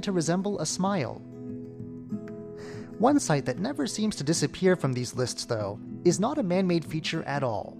[0.00, 1.20] to resemble a smile.
[2.98, 6.66] One site that never seems to disappear from these lists, though, is not a man
[6.66, 7.76] made feature at all.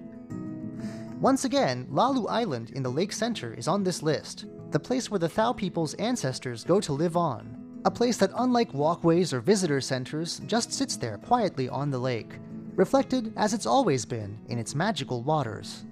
[1.23, 5.21] Once again, Lalu Island in the lake center is on this list, the place where
[5.21, 7.57] the Thao people's ancestors go to live on.
[7.87, 12.35] A place that, unlike walkways or visitor centers, just sits there quietly on the lake,
[12.75, 15.87] reflected as it's always been in its magical waters.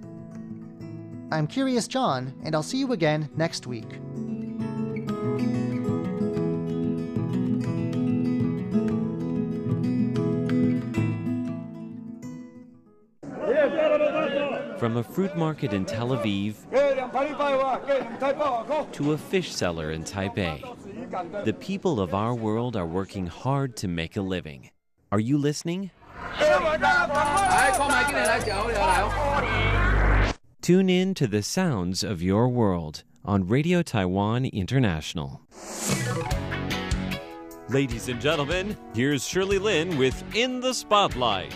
[1.33, 3.89] I'm Curious John, and I'll see you again next week.
[14.81, 16.55] From a fruit market in Tel Aviv
[18.93, 23.89] to a fish seller in Taipei, the people of our world are working hard to
[23.89, 24.71] make a living.
[25.13, 25.91] Are you listening?
[30.63, 35.43] Tune in to the sounds of your world on Radio Taiwan International.
[37.69, 41.53] Ladies and gentlemen, here's Shirley Lin with In the Spotlight.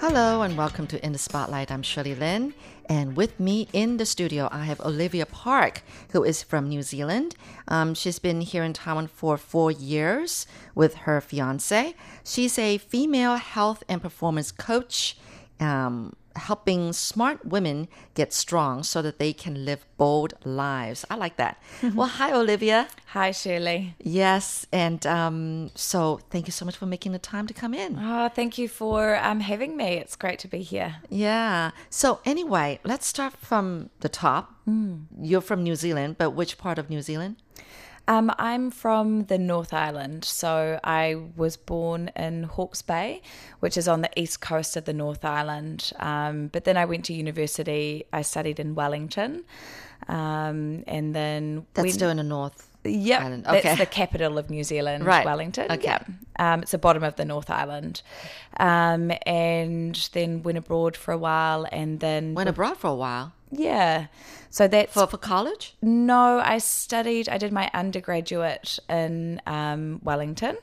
[0.00, 1.72] Hello and welcome to In the Spotlight.
[1.72, 2.54] I'm Shirley Lin,
[2.88, 5.82] and with me in the studio I have Olivia Park,
[6.12, 7.34] who is from New Zealand.
[7.66, 11.96] Um, she's been here in Taiwan for four years with her fiance.
[12.24, 15.18] She's a female health and performance coach.
[15.58, 21.04] Um, helping smart women get strong so that they can live bold lives.
[21.10, 21.60] I like that.
[21.94, 22.88] well, hi, Olivia.
[23.08, 23.94] Hi, Shirley.
[23.98, 27.98] Yes, and um, so thank you so much for making the time to come in.
[28.00, 29.98] Oh, thank you for um, having me.
[29.98, 30.96] It's great to be here.
[31.08, 31.72] Yeah.
[31.90, 34.54] So, anyway, let's start from the top.
[35.20, 37.36] You're from New Zealand, but which part of New Zealand?
[38.08, 43.20] Um, I'm from the North Island, so I was born in Hawke's Bay,
[43.60, 45.92] which is on the east coast of the North Island.
[45.98, 48.04] Um, but then I went to university.
[48.12, 49.44] I studied in Wellington,
[50.08, 52.64] um, and then That's went- still in the North.
[52.84, 53.46] Yep, Island.
[53.46, 53.60] Okay.
[53.60, 55.26] that's the capital of New Zealand, Right.
[55.26, 55.70] Wellington.
[55.70, 55.84] Okay.
[55.84, 55.98] Yeah.
[56.38, 58.00] Um, it's the bottom of the North Island,
[58.58, 63.32] um, and then went abroad for a while, and then Went abroad for a while.
[63.50, 64.06] Yeah.
[64.50, 65.74] So that's For, for college?
[65.82, 66.40] no.
[66.40, 67.28] I studied.
[67.28, 70.56] I did my undergraduate in um, Wellington,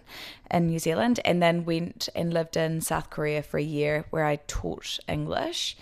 [0.50, 4.26] in New Zealand, and then went and lived in South Korea for a year, where
[4.26, 5.78] I taught English.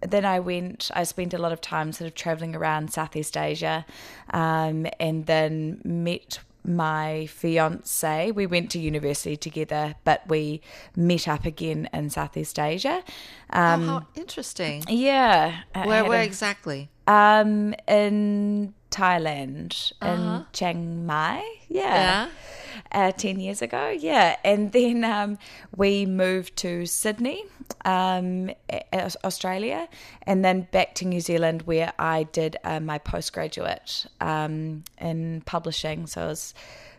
[0.00, 0.90] Then I went.
[0.94, 3.84] I spent a lot of time sort of traveling around Southeast Asia,
[4.30, 8.30] um, and then met my fiance.
[8.30, 10.60] We went to university together, but we
[10.94, 13.02] met up again in Southeast Asia.
[13.50, 14.84] Um, oh, how interesting.
[14.88, 15.62] yeah.
[15.74, 16.90] Where, where a- exactly?
[17.06, 21.42] um, in Thailand, in Chiang Mai.
[21.68, 22.28] Yeah.
[22.92, 23.88] Uh, 10 years ago.
[23.88, 24.36] Yeah.
[24.44, 25.38] And then um,
[25.76, 27.44] we moved to Sydney,
[27.84, 28.50] um,
[29.24, 29.88] Australia,
[30.22, 36.06] and then back to New Zealand where I did uh, my postgraduate um, in publishing.
[36.06, 36.54] So it was,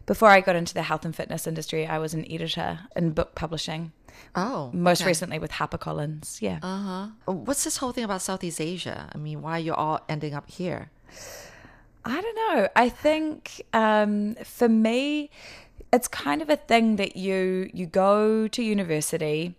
[0.06, 3.36] before I got into the health and fitness industry, I was an editor in book
[3.36, 3.92] publishing,
[4.36, 4.70] Oh.
[4.74, 5.10] most okay.
[5.10, 6.42] recently with HarperCollins.
[6.42, 6.60] Yeah.
[6.62, 7.08] Uh-huh.
[7.32, 9.10] What's this whole thing about Southeast Asia?
[9.14, 10.90] I mean, why are you're all ending up here?
[12.06, 12.70] I don't know.
[12.76, 15.30] I think um, for me,
[15.92, 19.56] it's kind of a thing that you you go to university,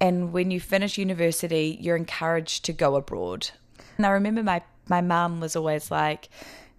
[0.00, 3.50] and when you finish university, you're encouraged to go abroad.
[3.96, 6.28] And I remember my my mum was always like,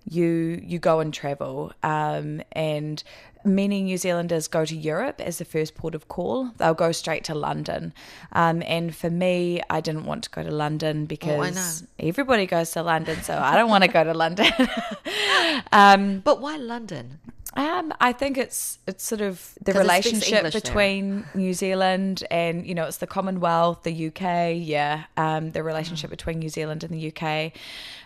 [0.10, 3.04] "You you go and travel," um, and
[3.50, 6.52] many New Zealanders go to Europe as the first port of call.
[6.58, 7.94] They'll go straight to London,
[8.32, 11.90] um, and for me, I didn't want to go to London because not?
[12.00, 14.52] everybody goes to London, so I don't want to go to London.
[15.72, 17.20] um, But why London?
[17.56, 20.62] um, I think it's it's sort of the relationship English there.
[20.62, 25.66] between New Zealand and you know it's the Commonwealth, the UK, yeah, um, the Mm.
[25.66, 27.52] relationship between New Zealand and the UK,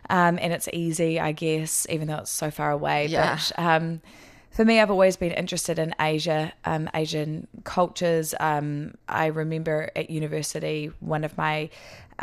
[0.10, 3.08] um, and it's easy, I guess, even though it's so far away.
[3.08, 3.38] Yeah.
[3.38, 4.02] But um,
[4.54, 8.36] for me, I've always been interested in Asia, um, Asian cultures.
[8.40, 11.72] Um, I remember at university, one of my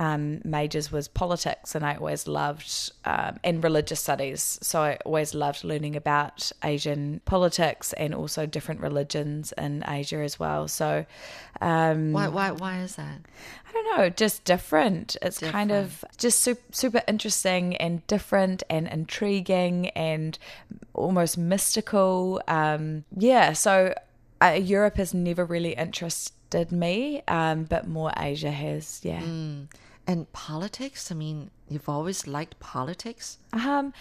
[0.01, 4.59] um, majors was politics, and I always loved um, and religious studies.
[4.63, 10.41] So I always loved learning about Asian politics and also different religions in Asia as
[10.41, 10.69] well.
[10.69, 11.05] So
[11.61, 13.19] um, Why, why, why is that?
[13.69, 15.19] I don't know, just different.
[15.21, 20.39] It's kind of just super, super interesting and different and intriguing and
[20.95, 22.41] almost mystical.
[22.49, 23.93] Um, yeah, so
[24.41, 29.01] uh, Europe has never really interested me, um, but more Asia has.
[29.05, 29.21] Yeah.
[30.11, 31.13] And politics?
[31.13, 33.39] I mean, you've always liked politics?
[33.53, 33.93] Um,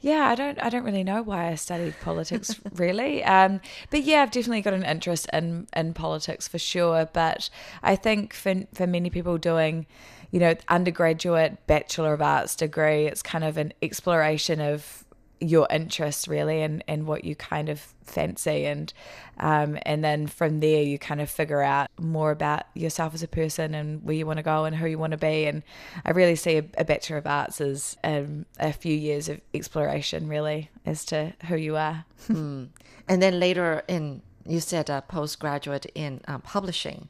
[0.00, 3.22] yeah, I don't, I don't really know why I studied politics really.
[3.22, 3.60] Um,
[3.90, 7.06] but yeah, I've definitely got an interest in in politics for sure.
[7.12, 7.50] But
[7.82, 9.84] I think for for many people doing,
[10.30, 15.04] you know, undergraduate Bachelor of Arts degree, it's kind of an exploration of
[15.40, 18.92] your interest really and, and what you kind of fancy and
[19.38, 23.28] um, and then from there you kind of figure out more about yourself as a
[23.28, 25.62] person and where you want to go and who you want to be and
[26.04, 30.28] I really see a, a Bachelor of Arts as um, a few years of exploration
[30.28, 32.04] really as to who you are.
[32.28, 32.68] Mm.
[33.08, 37.08] And then later in you said a postgraduate in um, publishing.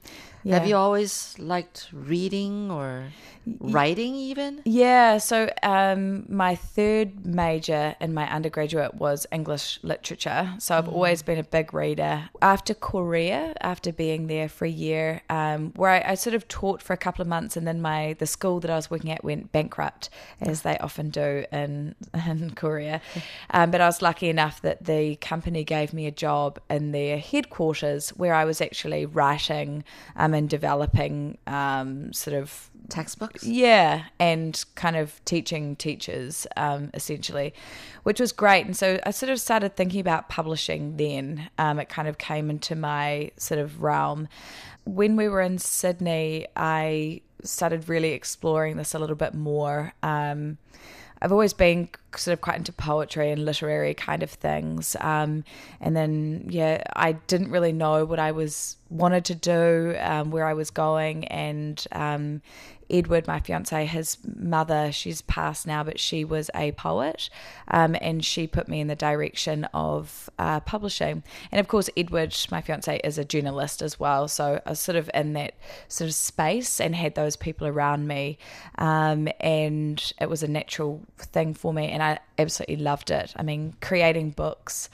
[0.48, 0.58] Yeah.
[0.58, 3.08] Have you always liked reading or
[3.60, 4.62] writing even?
[4.64, 10.54] Yeah, so um, my third major in my undergraduate was English literature.
[10.58, 12.30] So I've always been a big reader.
[12.40, 16.82] After Korea, after being there for a year, um, where I, I, sort of taught
[16.82, 19.22] for a couple of months, and then my the school that I was working at
[19.22, 20.10] went bankrupt,
[20.40, 21.94] as they often do in
[22.26, 23.00] in Korea.
[23.50, 27.18] Um, but I was lucky enough that the company gave me a job in their
[27.18, 29.84] headquarters, where I was actually writing
[30.16, 33.42] um, and developing um, sort of textbooks.
[33.42, 37.52] Yeah, and kind of teaching teachers um, essentially,
[38.04, 38.64] which was great.
[38.64, 41.50] And so I sort of started thinking about publishing then.
[41.58, 44.28] Um, it kind of came into my sort of realm.
[44.84, 49.92] When we were in Sydney, I started really exploring this a little bit more.
[50.04, 50.56] Um,
[51.20, 54.96] I've always been sort of quite into poetry and literary kind of things.
[55.00, 55.44] Um,
[55.80, 60.46] and then, yeah, I didn't really know what I was wanted to do, um, where
[60.46, 61.26] I was going.
[61.26, 62.42] And um,
[62.90, 67.28] Edward, my fiance, his mother, she's passed now, but she was a poet,
[67.68, 71.22] um, and she put me in the direction of uh, publishing.
[71.52, 74.96] And of course, Edward, my fiance, is a journalist as well, so I was sort
[74.96, 75.54] of in that
[75.88, 78.38] sort of space and had those people around me,
[78.76, 83.32] um, and it was a natural thing for me, and I absolutely loved it.
[83.36, 84.88] I mean, creating books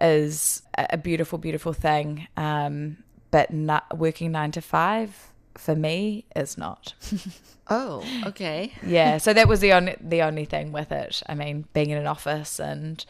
[0.00, 2.26] is a beautiful, beautiful thing.
[2.36, 2.98] Um,
[3.30, 6.94] but not working nine to five for me is not.
[7.70, 8.72] oh, okay.
[8.84, 11.22] yeah, so that was the only the only thing with it.
[11.28, 13.04] I mean, being in an office and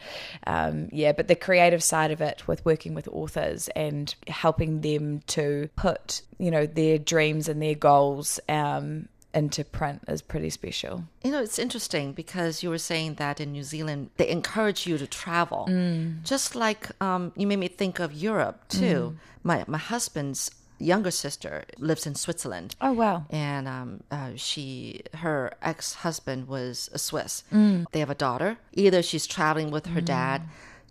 [0.47, 5.21] um, yeah, but the creative side of it with working with authors and helping them
[5.27, 11.03] to put you know their dreams and their goals um, into print is pretty special.
[11.23, 14.97] You know, it's interesting because you were saying that in New Zealand they encourage you
[14.97, 16.23] to travel, mm.
[16.23, 19.15] just like um, you made me think of Europe too.
[19.15, 19.43] Mm.
[19.43, 20.51] My my husband's
[20.83, 22.75] younger sister lives in Switzerland.
[22.81, 23.25] Oh wow!
[23.29, 27.43] And um, uh, she, her ex husband was a Swiss.
[27.51, 27.85] Mm.
[27.91, 28.57] They have a daughter.
[28.73, 30.05] Either she's traveling with her mm.
[30.05, 30.43] dad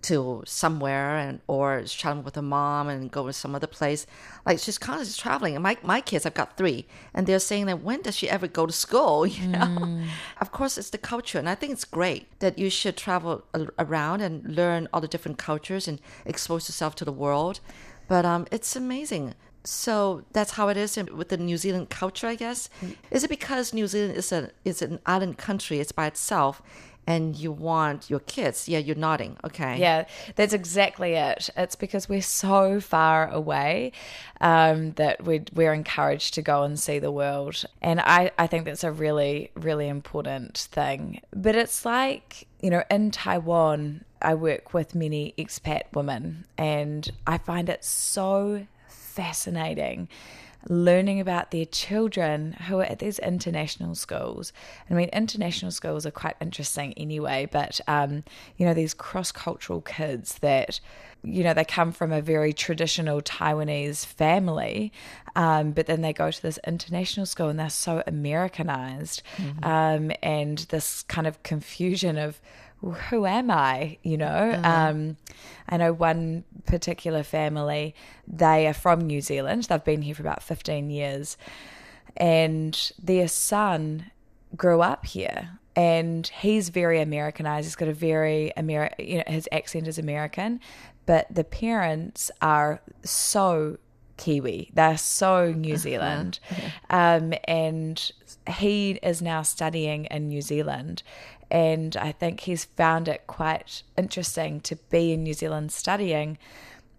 [0.02, 4.06] to somewhere, and or she's traveling with her mom and go to some other place.
[4.44, 5.54] Like she's constantly traveling.
[5.54, 8.48] And my my kids, I've got three, and they're saying that when does she ever
[8.48, 9.26] go to school?
[9.42, 10.06] You know, mm.
[10.40, 13.44] of course it's the culture, and I think it's great that you should travel
[13.78, 17.60] around and learn all the different cultures and expose yourself to the world.
[18.08, 19.34] But um, it's amazing
[19.64, 22.68] so that's how it is with the New Zealand culture, I guess.
[23.10, 25.78] Is it because New Zealand is a is an island country?
[25.78, 26.62] It's by itself,
[27.06, 28.68] and you want your kids?
[28.68, 29.36] Yeah, you're nodding.
[29.44, 29.78] Okay.
[29.78, 30.06] Yeah,
[30.36, 31.48] that's exactly it.
[31.56, 33.92] It's because we're so far away
[34.40, 38.64] um, that we're we're encouraged to go and see the world, and I I think
[38.64, 41.20] that's a really really important thing.
[41.34, 44.04] But it's like you know in Taiwan.
[44.24, 48.68] I work with many expat women, and I find it so
[49.14, 50.08] fascinating
[50.68, 54.52] learning about their children who are at these international schools.
[54.88, 58.22] I mean, international schools are quite interesting anyway, but, um,
[58.56, 60.80] you know, these cross cultural kids that,
[61.24, 64.92] you know, they come from a very traditional Taiwanese family,
[65.34, 69.22] um, but then they go to this international school and they're so Americanized.
[69.36, 69.64] Mm-hmm.
[69.64, 72.40] Um, and this kind of confusion of,
[72.90, 73.98] who am I?
[74.02, 74.90] You know, uh-huh.
[74.90, 75.16] um,
[75.68, 77.94] I know one particular family,
[78.26, 79.64] they are from New Zealand.
[79.64, 81.36] They've been here for about 15 years.
[82.16, 84.10] And their son
[84.56, 87.66] grew up here and he's very Americanized.
[87.66, 90.60] He's got a very Ameri- you know, his accent is American,
[91.06, 93.78] but the parents are so
[94.18, 94.70] Kiwi.
[94.74, 95.78] They're so New uh-huh.
[95.78, 96.40] Zealand.
[96.50, 96.68] Uh-huh.
[96.90, 98.12] Um, and
[98.46, 101.02] he is now studying in New Zealand
[101.52, 106.38] and I think he's found it quite interesting to be in New Zealand studying.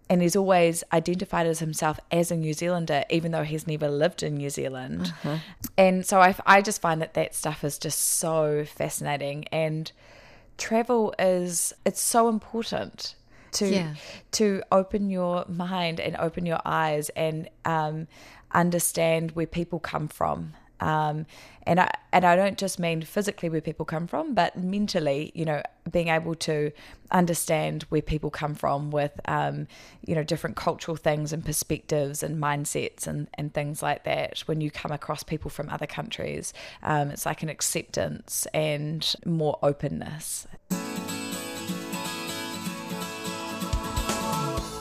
[0.10, 4.22] And he's always identified as himself as a New Zealander, even though he's never lived
[4.22, 5.07] in New Zealand.
[5.07, 5.38] Uh-huh.
[5.75, 9.45] And so I, I just find that that stuff is just so fascinating.
[9.51, 9.91] And
[10.60, 13.15] travel is, it's so important
[13.53, 13.93] to yeah.
[14.31, 18.07] to open your mind and open your eyes and um,
[18.51, 21.25] understand where people come from um,
[21.65, 25.46] and I and I don't just mean physically where people come from, but mentally, you
[25.46, 25.62] know,
[25.92, 26.72] being able to
[27.12, 29.68] understand where people come from with, um,
[30.06, 34.39] you know, different cultural things and perspectives and mindsets and and things like that.
[34.39, 39.58] When you come across people from other countries, um, it's like an acceptance and more
[39.63, 40.48] openness.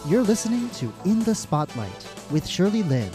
[0.08, 3.10] You're listening to In the Spotlight with Shirley Lin.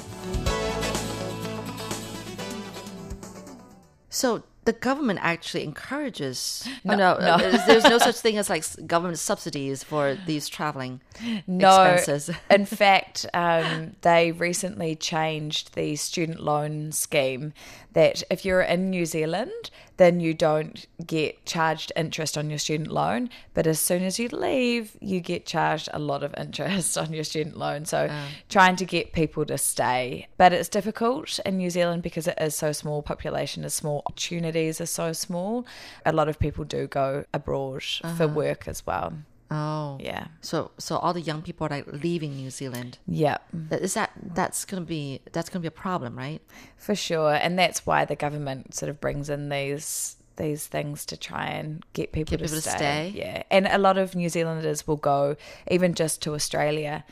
[4.17, 6.67] So the government actually encourages.
[6.83, 7.35] No, no, no.
[7.35, 11.01] uh, there's no such thing as like government subsidies for these traveling
[11.45, 12.35] No, expenses.
[12.49, 17.53] in fact, um, they recently changed the student loan scheme
[17.93, 22.91] that if you're in New Zealand, then you don't get charged interest on your student
[22.91, 23.29] loan.
[23.53, 27.23] But as soon as you leave, you get charged a lot of interest on your
[27.23, 27.85] student loan.
[27.85, 28.09] So
[28.49, 30.27] trying to get people to stay.
[30.37, 34.79] But it's difficult in New Zealand because it is so small, population is small, opportunities
[34.79, 35.65] are so small.
[36.05, 38.27] A lot of people do go abroad for uh-huh.
[38.29, 39.13] work as well.
[39.49, 40.27] Oh, Yeah.
[40.41, 42.97] So so all the young people are like leaving New Zealand.
[43.07, 43.37] Yeah.
[43.71, 46.41] Is that that's gonna be that's gonna be a problem, right?
[46.77, 51.17] For sure, and that's why the government sort of brings in these these things to
[51.17, 52.77] try and get people, Get to, people to stay.
[52.77, 53.13] stay.
[53.15, 55.35] Yeah, and a lot of New Zealanders will go
[55.71, 57.03] even just to Australia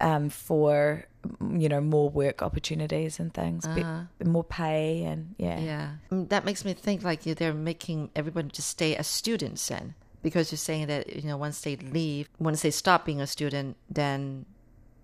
[0.00, 1.04] um, for
[1.52, 5.58] you know more work opportunities and things, bit- more pay, and yeah.
[5.60, 9.94] Yeah, Mm, that makes me think like they're making everyone just stay as students then,
[10.22, 13.76] because you're saying that you know once they leave, once they stop being a student,
[13.90, 14.46] then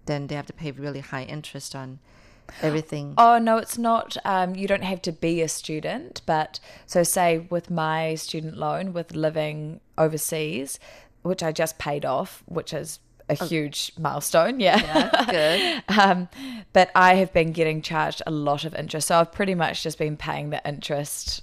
[0.06, 1.98] then they have to pay really high interest on
[2.62, 3.14] everything.
[3.18, 4.16] Oh no, it's not.
[4.25, 8.92] Um, you don't have to be a student, but so say with my student loan
[8.92, 10.78] with living overseas,
[11.22, 14.60] which I just paid off, which is a huge milestone.
[14.60, 15.82] Yeah, Good.
[15.98, 16.28] um,
[16.72, 19.98] but I have been getting charged a lot of interest, so I've pretty much just
[19.98, 21.42] been paying the interest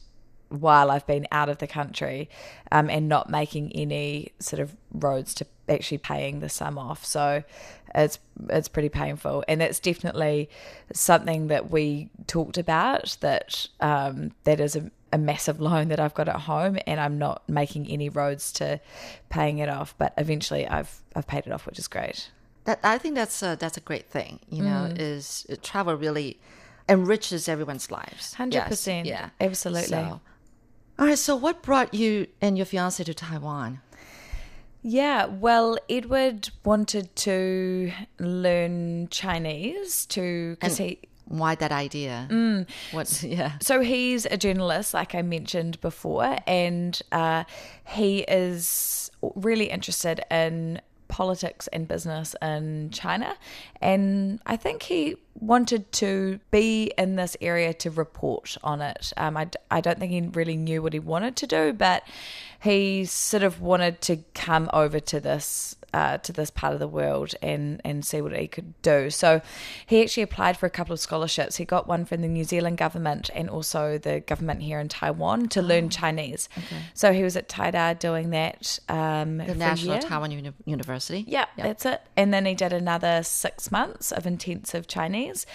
[0.50, 2.30] while I've been out of the country,
[2.72, 7.06] um, and not making any sort of roads to actually paying the sum off.
[7.06, 7.44] So
[7.94, 10.50] it's it's pretty painful, and it's definitely
[10.94, 13.18] something that we talked about.
[13.22, 17.18] That um, that is a, a massive loan that I've got at home, and I'm
[17.18, 18.80] not making any roads to
[19.30, 19.96] paying it off.
[19.98, 22.30] But eventually, I've I've paid it off, which is great.
[22.66, 24.40] That I think that's a, that's a great thing.
[24.50, 26.40] You know, is uh, travel really
[26.90, 28.34] enriches everyone's lives.
[28.34, 29.88] Hundred Yes, percent, Yeah, absolutely.
[29.88, 30.22] So,
[30.98, 31.18] all right.
[31.18, 33.82] So, what brought you and your fiance to Taiwan?
[34.88, 41.00] Yeah, well, Edward wanted to learn Chinese to because he.
[41.28, 42.28] Why that idea?
[42.92, 43.24] What?
[43.24, 43.54] Yeah.
[43.60, 47.46] So he's a journalist, like I mentioned before, and uh,
[47.84, 50.82] he is really interested in
[51.16, 53.38] politics and business in China.
[53.82, 59.14] And I think he wanted to be in this area to report on it.
[59.16, 62.04] Um, I, I don't think he really knew what he wanted to do, but
[62.62, 66.88] he sort of wanted to come over to this uh, to this part of the
[67.00, 69.10] world and and see what he could do.
[69.10, 69.30] So
[69.86, 71.54] he actually applied for a couple of scholarships.
[71.58, 75.48] He got one from the New Zealand government and also the government here in Taiwan
[75.56, 76.50] to learn Chinese.
[76.94, 78.80] So he was at Taida doing that.
[78.90, 81.22] Um, The National Taiwan Uni- University.
[81.28, 82.02] yeah, that's it.
[82.20, 85.46] And then he did another six months of intensive Chinese.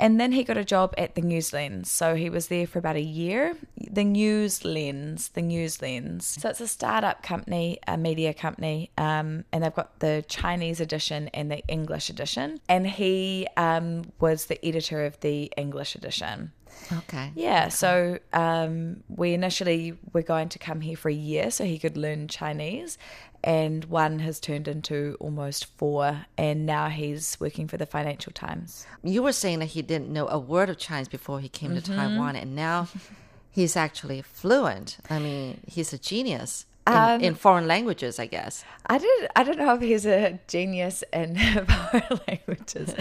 [0.00, 1.90] And then he got a job at the News Lens.
[1.90, 3.54] So he was there for about a year.
[3.76, 6.38] The News Lens, the News Lens.
[6.40, 11.28] So it's a startup company, a media company, um, and they've got the Chinese edition
[11.34, 12.60] and the English edition.
[12.66, 16.52] And he um, was the editor of the English edition.
[16.92, 17.32] Okay.
[17.34, 21.78] Yeah, so um, we initially were going to come here for a year so he
[21.78, 22.98] could learn Chinese,
[23.42, 28.86] and one has turned into almost four, and now he's working for the Financial Times.
[29.02, 31.80] You were saying that he didn't know a word of Chinese before he came to
[31.80, 32.88] Taiwan, and now
[33.50, 34.98] he's actually fluent.
[35.08, 38.64] I mean, he's a genius in, in foreign languages, I guess.
[38.86, 39.28] I did.
[39.36, 41.36] I don't know if he's a genius in
[41.68, 42.94] foreign languages.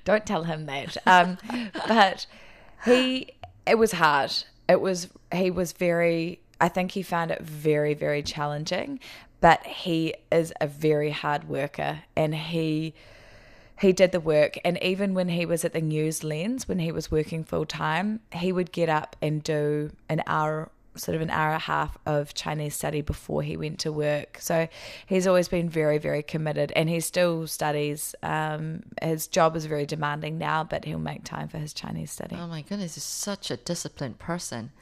[0.04, 0.96] don't tell him that.
[1.06, 1.38] Um,
[1.86, 2.26] but
[2.84, 3.32] he,
[3.66, 4.32] it was hard.
[4.68, 5.08] It was.
[5.32, 6.40] He was very.
[6.60, 9.00] I think he found it very, very challenging.
[9.40, 12.94] But he is a very hard worker, and he
[13.80, 14.58] he did the work.
[14.64, 18.20] And even when he was at the News Lens, when he was working full time,
[18.32, 21.96] he would get up and do an hour, sort of an hour and a half
[22.06, 24.38] of Chinese study before he went to work.
[24.40, 24.68] So
[25.06, 28.14] he's always been very, very committed, and he still studies.
[28.22, 32.36] Um, his job is very demanding now, but he'll make time for his Chinese study.
[32.38, 34.72] Oh my goodness, he's such a disciplined person.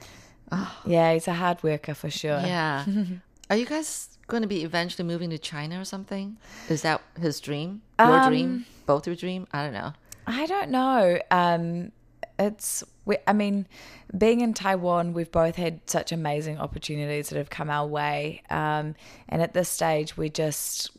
[0.85, 2.41] yeah, he's a hard worker for sure.
[2.41, 2.85] Yeah.
[3.51, 6.37] Are you guys going to be eventually moving to China or something?
[6.69, 7.83] Is that his dream?
[7.99, 8.67] Your dream?
[8.87, 9.47] Both your dream?
[9.53, 9.93] I don't know.
[10.27, 11.21] I don't know.
[11.31, 11.93] Um,
[12.39, 13.67] it's, we, I mean,
[14.17, 18.43] being in Taiwan, we've both had such amazing opportunities that have come our way.
[18.51, 18.95] Um,
[19.29, 20.91] and at this stage, we're just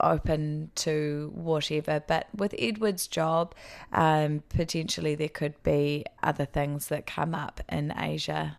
[0.00, 2.02] open to whatever.
[2.06, 3.54] But with Edward's job,
[3.92, 8.58] um, potentially there could be other things that come up in Asia.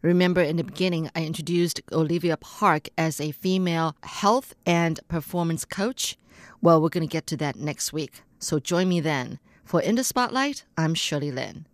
[0.00, 6.16] Remember, in the beginning, I introduced Olivia Park as a female health and performance coach.
[6.62, 8.22] Well, we're going to get to that next week.
[8.38, 9.40] So join me then.
[9.68, 11.66] For In the Spotlight, I'm Shirley Lin.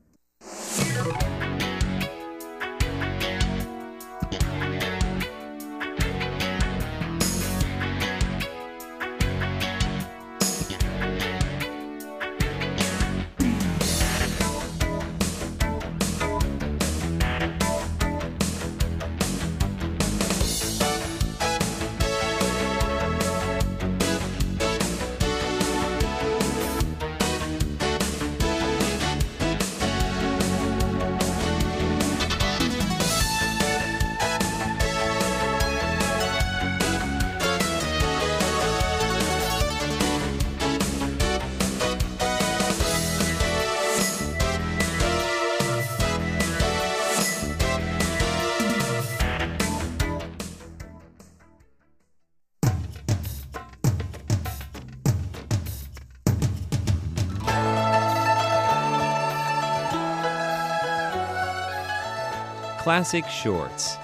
[62.95, 63.97] Classic Shorts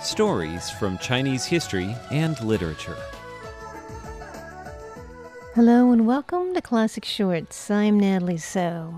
[0.00, 2.96] Stories from Chinese history and literature.
[5.56, 7.72] Hello and welcome to Classic Shorts.
[7.72, 8.94] I'm Natalie So.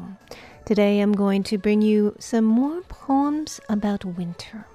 [0.66, 4.66] Today I'm going to bring you some more poems about winter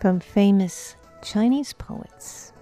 [0.00, 2.54] from famous Chinese poets.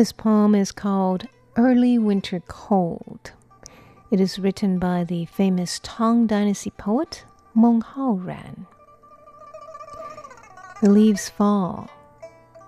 [0.00, 3.32] This poem is called Early Winter Cold.
[4.10, 8.66] It is written by the famous Tang Dynasty poet Meng Haoran.
[10.80, 11.90] The leaves fall.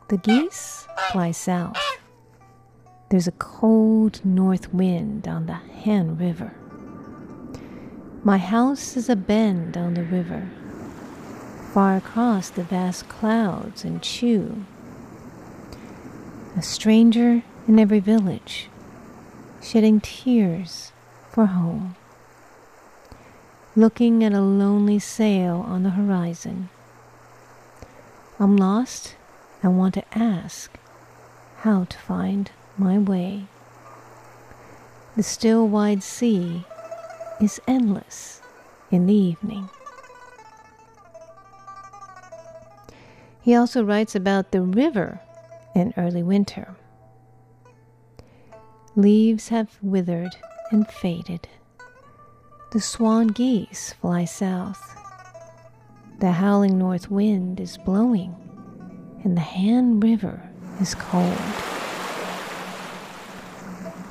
[0.08, 1.78] The geese fly south.
[3.08, 6.52] There's a cold north wind on the Han River.
[8.22, 10.50] My house is a bend on the river,
[11.72, 14.66] far across the vast clouds and Chu
[16.56, 18.68] a stranger in every village,
[19.62, 20.92] shedding tears
[21.30, 21.96] for home,
[23.74, 26.68] looking at a lonely sail on the horizon.
[28.38, 29.16] I'm lost
[29.62, 30.70] and want to ask
[31.58, 33.46] how to find my way.
[35.16, 36.64] The still wide sea
[37.40, 38.42] is endless
[38.90, 39.70] in the evening.
[43.40, 45.20] He also writes about the river
[45.74, 46.76] in early winter.
[48.94, 50.36] Leaves have withered
[50.70, 51.48] and faded.
[52.72, 54.96] The swan geese fly south.
[56.20, 58.34] The howling north wind is blowing,
[59.24, 60.42] and the Han River
[60.80, 61.38] is cold.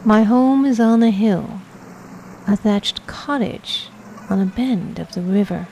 [0.03, 1.61] My home is on a hill,
[2.47, 3.87] a thatched cottage
[4.29, 5.67] on a bend of the river.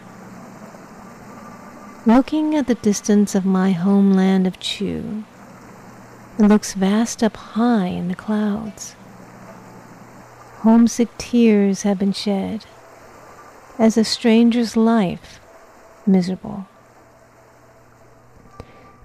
[2.06, 5.24] Looking at the distance of my homeland of Chu,
[6.40, 8.96] it looks vast up high in the clouds.
[10.62, 12.66] Homesick tears have been shed,
[13.78, 15.42] as a stranger's life
[16.08, 16.66] miserable.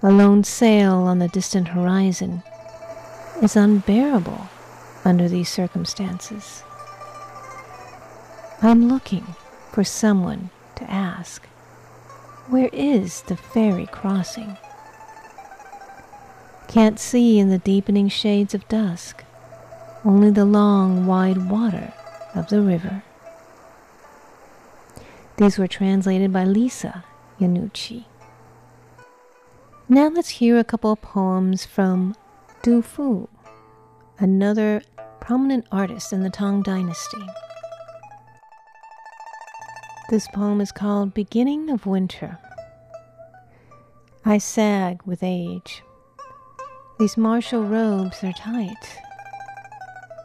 [0.01, 2.45] A lone sail on the distant horizon
[3.43, 4.49] is unbearable
[5.05, 6.63] under these circumstances.
[8.63, 9.35] I'm looking
[9.73, 11.45] for someone to ask,
[12.49, 14.57] Where is the ferry crossing?
[16.69, 19.25] Can't see in the deepening shades of dusk,
[20.05, 21.93] only the long, wide water
[22.35, 23.03] of the river.
[25.37, 27.05] These were translated by Lisa
[27.41, 28.05] Yanucci.
[29.89, 32.17] Now let's hear a couple of poems from
[32.63, 33.29] Du Fu,
[34.19, 34.83] another
[35.21, 37.27] prominent artist in the Tang Dynasty.
[40.11, 42.39] This poem is called Beginning of Winter.
[44.25, 45.83] I sag with age.
[46.97, 49.01] These martial robes are tight.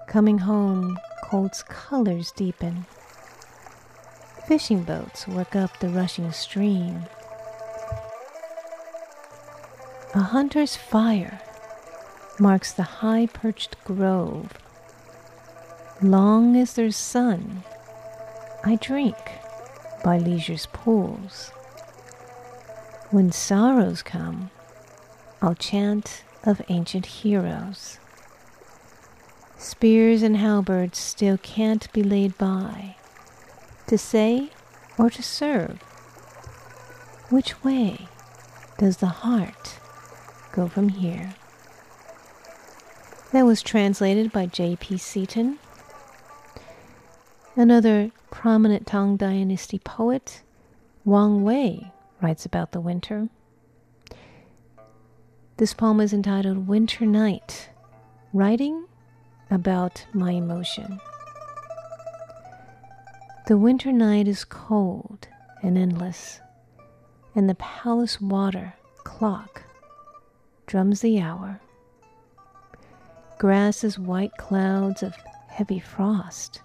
[0.05, 2.85] Coming home, cold's colors deepen.
[4.47, 7.05] Fishing boats work up the rushing stream.
[10.13, 11.41] A hunter's fire
[12.39, 14.53] marks the high perched grove.
[16.03, 17.63] Long as there's sun,
[18.63, 19.17] I drink
[20.03, 21.49] by leisure's pools.
[23.09, 24.51] When sorrows come,
[25.41, 27.99] I'll chant of ancient heroes.
[29.57, 32.95] Spears and halberds still can't be laid by,
[33.87, 34.49] to say
[34.97, 35.81] or to serve.
[37.29, 38.07] Which way
[38.77, 39.79] does the heart
[40.51, 41.35] go from here?
[43.31, 44.97] That was translated by J.P.
[44.97, 45.59] Seaton.
[47.55, 50.41] Another prominent Tang Dynasty poet,
[51.05, 53.27] Wang Wei, writes about the winter.
[55.59, 57.69] This poem is entitled Winter Night,
[58.31, 58.85] writing
[59.51, 61.01] about my emotion.
[63.47, 65.27] The winter night is cold
[65.61, 66.39] and endless,
[67.35, 69.63] and the palace water clock
[70.65, 71.59] drums the hour.
[73.37, 75.13] Grass is white clouds of
[75.49, 76.61] heavy frost,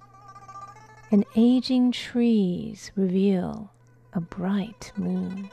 [1.10, 3.72] and aging trees reveal
[4.12, 5.50] a bright moon.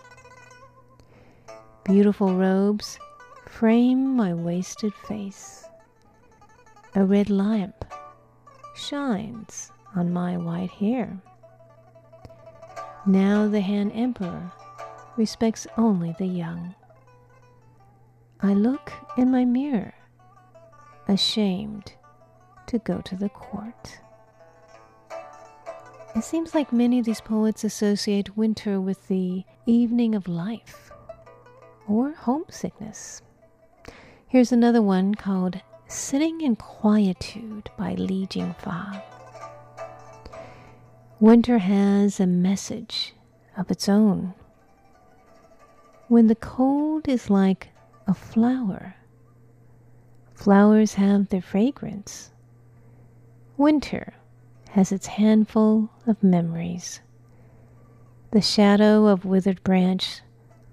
[1.83, 2.99] Beautiful robes
[3.51, 5.65] frame my wasted face.
[6.95, 7.85] A red lamp
[8.75, 11.21] shines on my white hair.
[13.05, 14.51] Now the Han Emperor
[15.17, 16.73] respects only the young.
[18.41, 19.93] I look in my mirror
[21.07, 21.93] ashamed
[22.67, 23.99] to go to the court.
[26.15, 30.91] It seems like many of these poets associate winter with the evening of life
[31.87, 33.21] or homesickness.
[34.31, 39.03] Here's another one called Sitting in Quietude by Li Jingfa.
[41.19, 43.13] Winter has a message
[43.57, 44.33] of its own.
[46.07, 47.71] When the cold is like
[48.07, 48.95] a flower
[50.33, 52.31] Flowers have their fragrance.
[53.57, 54.13] Winter
[54.69, 57.01] has its handful of memories.
[58.31, 60.21] The shadow of withered branch,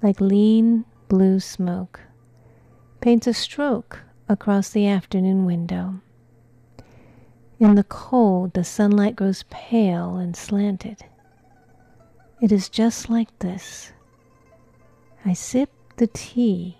[0.00, 2.02] like lean blue smoke,
[3.00, 6.00] paints a stroke across the afternoon window.
[7.60, 11.04] In the cold, the sunlight grows pale and slanted.
[12.40, 13.92] It is just like this.
[15.24, 16.78] I sip the tea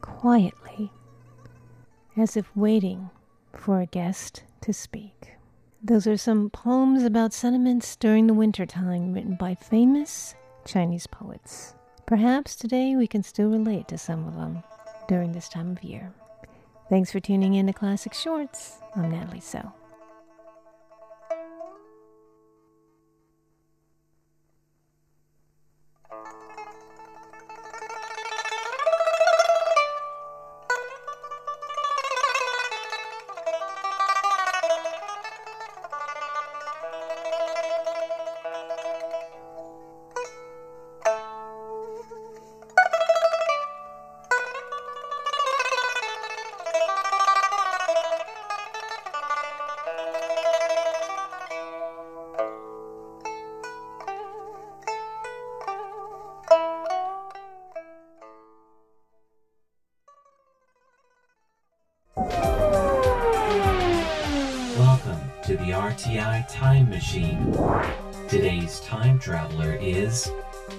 [0.00, 0.90] quietly
[2.16, 3.10] as if waiting
[3.52, 5.34] for a guest to speak.
[5.82, 11.74] Those are some poems about sentiments during the winter time written by famous Chinese poets.
[12.06, 14.64] Perhaps today we can still relate to some of them
[15.08, 16.12] during this time of year.
[16.88, 18.78] Thanks for tuning in to Classic Shorts.
[18.94, 19.72] I'm Natalie So.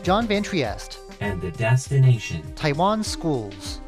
[0.10, 3.80] John Van Trieste, and the destination Taiwan Schools.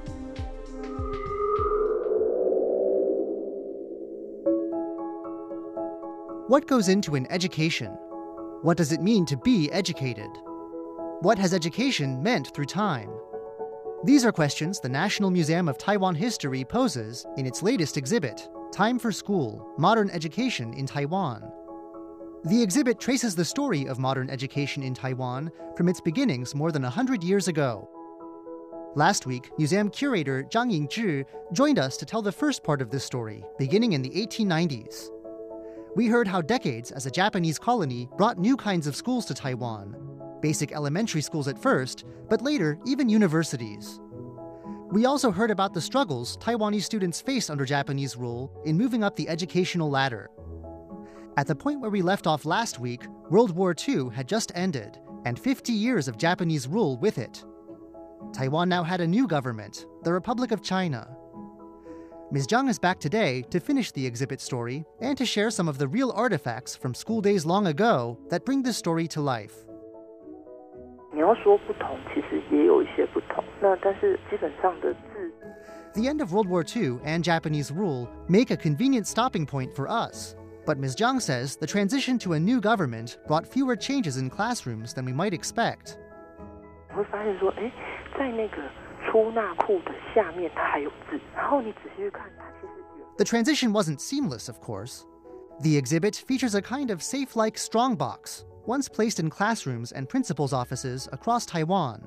[6.47, 7.87] What goes into an education?
[8.61, 10.29] What does it mean to be educated?
[11.21, 13.09] What has education meant through time?
[14.03, 18.99] These are questions the National Museum of Taiwan History poses in its latest exhibit, Time
[18.99, 21.51] for School Modern Education in Taiwan.
[22.43, 26.81] The exhibit traces the story of modern education in Taiwan from its beginnings more than
[26.81, 27.87] 100 years ago.
[28.95, 31.23] Last week, museum curator Zhang Yingzhi
[31.53, 35.09] joined us to tell the first part of this story, beginning in the 1890s.
[35.95, 39.95] We heard how decades as a Japanese colony brought new kinds of schools to Taiwan
[40.41, 43.99] basic elementary schools at first, but later, even universities.
[44.91, 49.15] We also heard about the struggles Taiwanese students face under Japanese rule in moving up
[49.15, 50.31] the educational ladder.
[51.36, 54.98] At the point where we left off last week, World War II had just ended,
[55.24, 57.44] and 50 years of Japanese rule with it.
[58.32, 61.06] Taiwan now had a new government, the Republic of China.
[62.32, 62.46] Ms.
[62.46, 65.86] Zhang is back today to finish the exhibit story and to share some of the
[65.86, 69.64] real artifacts from school days long ago that bring this story to life.
[71.12, 73.44] 你要说不同，其实也有一些不同。
[73.62, 75.32] 那但是基本上的字。
[75.94, 80.34] The end of World War II and Japanese rule make a convenient stopping point for us.
[80.64, 80.96] But Ms.
[80.96, 85.12] Zhang says the transition to a new government brought fewer changes in classrooms than we
[85.12, 85.96] might expect.
[86.90, 87.70] 你会发现说，哎，
[88.18, 88.56] 在那个
[89.06, 93.06] 出纳库的下面，它还有字，然后你仔细去看，它其实有。
[93.16, 95.04] The transition wasn't seamless, of course.
[95.60, 100.52] The exhibit features a kind of safe like strongbox once placed in classrooms and principals'
[100.52, 102.02] offices across Taiwan.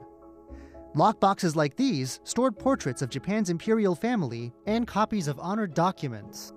[0.96, 6.52] Lockboxes like these stored portraits of Japan's imperial family and copies of honored documents.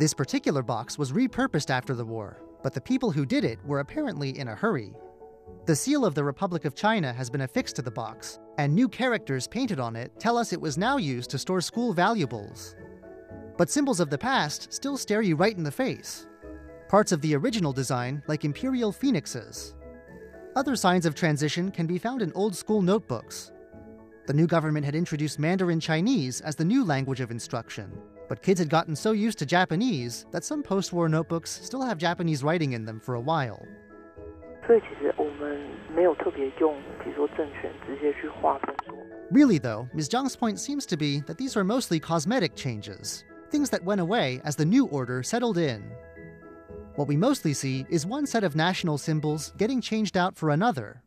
[0.00, 3.80] This particular box was repurposed after the war, but the people who did it were
[3.80, 4.94] apparently in a hurry.
[5.66, 8.88] The seal of the Republic of China has been affixed to the box, and new
[8.88, 12.76] characters painted on it tell us it was now used to store school valuables.
[13.58, 16.26] But symbols of the past still stare you right in the face.
[16.88, 19.74] Parts of the original design, like imperial phoenixes.
[20.56, 23.52] Other signs of transition can be found in old school notebooks.
[24.26, 27.92] The new government had introduced Mandarin Chinese as the new language of instruction,
[28.29, 31.97] but kids had gotten so used to Japanese that some post war notebooks still have
[31.97, 33.61] Japanese writing in them for a while.
[34.65, 35.59] 所以其实我们
[35.95, 38.95] 没有特别用，比如说政权直接去划分说。
[39.31, 40.09] Really, though, Ms.
[40.09, 44.41] Zhang's point seems to be that these are mostly cosmetic changes, things that went away
[44.43, 45.83] as the new order settled in.
[46.95, 51.03] What we mostly see is one set of national symbols getting changed out for another.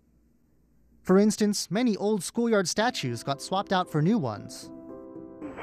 [1.03, 4.71] For instance, many old schoolyard statues got swapped out for new ones.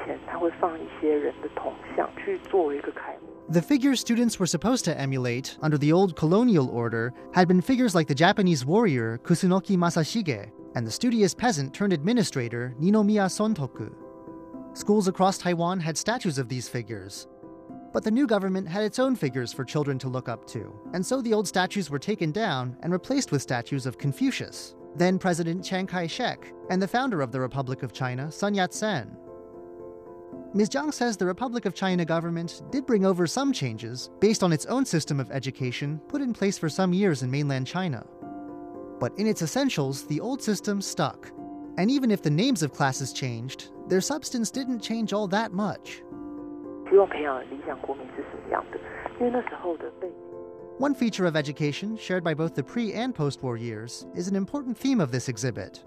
[0.04, 3.36] 前他会放一些人的铜像去作为一个楷模。
[3.48, 7.94] The figures students were supposed to emulate under the old colonial order had been figures
[7.94, 13.92] like the Japanese warrior Kusunoki Masashige and the studious peasant turned administrator Ninomiya Sontoku.
[14.74, 17.28] Schools across Taiwan had statues of these figures.
[17.92, 21.04] But the new government had its own figures for children to look up to, and
[21.04, 25.64] so the old statues were taken down and replaced with statues of Confucius, then President
[25.64, 29.16] Chiang Kai shek, and the founder of the Republic of China, Sun Yat sen.
[30.53, 30.67] Ms.
[30.67, 34.65] Zhang says the Republic of China government did bring over some changes based on its
[34.65, 38.05] own system of education put in place for some years in mainland China.
[38.99, 41.31] But in its essentials, the old system stuck.
[41.77, 46.03] And even if the names of classes changed, their substance didn't change all that much.
[50.79, 54.35] One feature of education, shared by both the pre and post war years, is an
[54.35, 55.85] important theme of this exhibit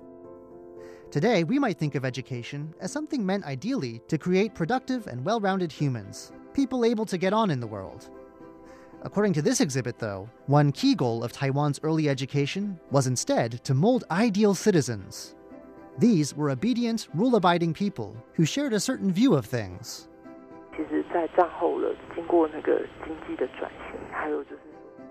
[1.15, 5.39] Today, we might think of education as something meant ideally to create productive and well
[5.39, 8.11] rounded humans, people able to get on in the world.
[9.03, 13.75] According to this exhibit, though, one key goal of Taiwan's early education was instead to
[13.75, 15.37] mold ideal citizens.
[15.99, 20.09] These were obedient, rule abiding people who shared a certain view of things.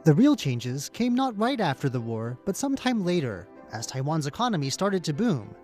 [0.03, 4.69] The real changes came not right after the war, but sometime later, as Taiwan's economy
[4.69, 5.55] started to boom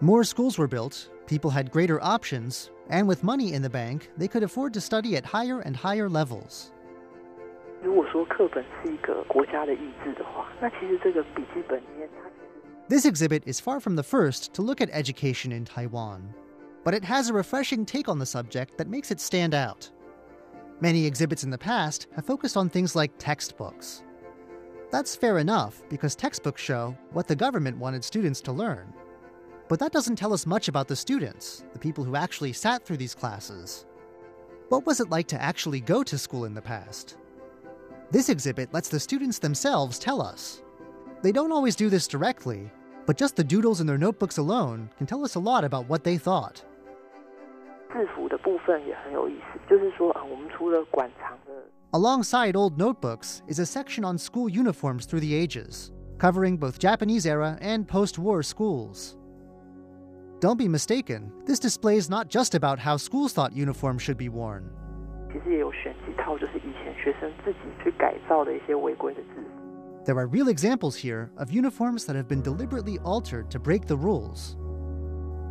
[0.00, 4.28] More schools were built, people had greater options, and with money in the bank, they
[4.28, 6.72] could afford to study at higher and higher levels.
[7.82, 16.34] 如果说课本是一个国家的意志的话，那其实这个笔记本里面，它其实 This exhibit is far from the first to look at education in Taiwan,
[16.84, 19.90] but it has a refreshing take on the subject that makes it stand out.
[20.80, 24.02] Many exhibits in the past have focused on things like textbooks.
[24.90, 28.92] That's fair enough because textbooks show what the government wanted students to learn.
[29.68, 32.96] But that doesn't tell us much about the students, the people who actually sat through
[32.96, 33.86] these classes.
[34.68, 37.16] What was it like to actually go to school in the past?
[38.10, 40.62] This exhibit lets the students themselves tell us.
[41.22, 42.70] They don't always do this directly,
[43.06, 46.02] but just the doodles in their notebooks alone can tell us a lot about what
[46.02, 46.64] they thought.
[47.92, 51.52] 制服的部分也很有意思，就是说啊，我们除了馆藏的
[51.92, 57.26] Alongside old notebooks is a section on school uniforms through the ages, covering both Japanese
[57.26, 59.16] era and post war schools.
[60.45, 64.29] Don't be mistaken, this display is not just about how schools thought uniforms should be
[64.29, 64.69] worn.
[70.05, 73.97] There are real examples here of uniforms that have been deliberately altered to break the
[73.97, 74.55] rules.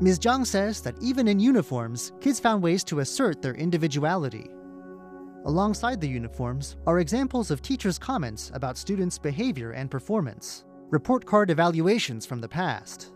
[0.01, 0.21] Ms.
[0.21, 4.49] Zhang says that even in uniforms, kids found ways to assert their individuality.
[5.45, 11.51] Alongside the uniforms are examples of teachers' comments about students' behavior and performance, report card
[11.51, 13.11] evaluations from the past,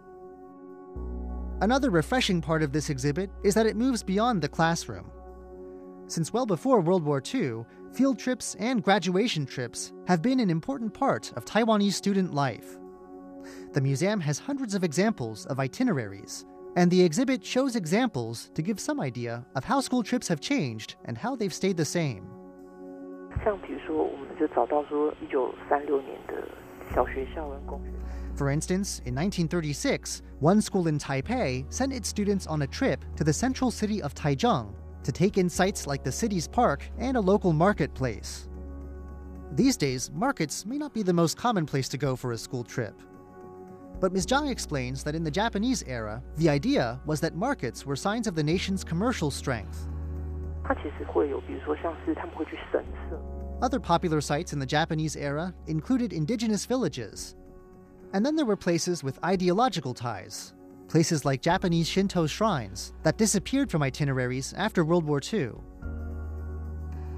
[1.62, 5.10] Another refreshing part of this exhibit is that it moves beyond the classroom.
[6.08, 10.94] Since well before World War II, field trips and graduation trips have been an important
[10.94, 12.78] part of Taiwanese student life.
[13.72, 18.80] The museum has hundreds of examples of itineraries, and the exhibit shows examples to give
[18.80, 22.24] some idea of how school trips have changed and how they've stayed the same.
[23.44, 26.48] 像比如说，我们就找到说，一九三六年的
[26.94, 27.92] 小学校跟公学。
[28.39, 33.25] for instance, in 1936, one school in Taipei sent its students on a trip to
[33.25, 37.21] the central city of Taichung to take in sights like the city's park and a
[37.21, 38.49] local marketplace.
[39.57, 42.63] These days, markets may not be the most common place to go for a school
[42.63, 42.95] trip.
[43.99, 44.27] But Ms.
[44.27, 48.37] Zhang explains that in the Japanese era, the idea was that markets were signs of
[48.37, 49.89] the nation's commercial strength.
[53.61, 57.35] Other popular sites in the Japanese era included indigenous villages,
[58.13, 60.55] and then there were places with ideological ties,
[60.89, 65.51] places like Japanese Shinto shrines that disappeared from itineraries after World War II.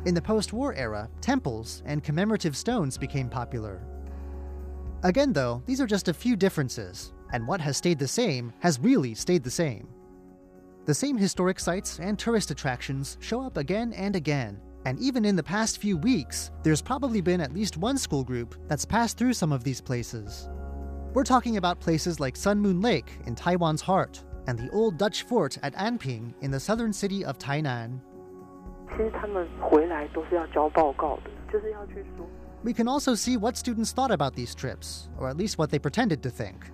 [0.07, 3.83] In the post war era, temples and commemorative stones became popular.
[5.03, 8.81] Again, though, these are just a few differences, and what has stayed the same has
[8.81, 9.89] really stayed the same.
[10.87, 15.37] The same historic sites and tourist attractions show up again and again, and even in
[15.37, 19.35] the past few weeks, there's probably been at least one school group that's passed through
[19.35, 20.49] some of these places.
[21.13, 25.25] We're talking about places like Sun Moon Lake in Taiwan's heart and the old Dutch
[25.25, 27.99] fort at Anping in the southern city of Tainan.
[32.63, 35.81] We can also see what students thought about these trips, or at least what they
[35.81, 36.71] pretended to think.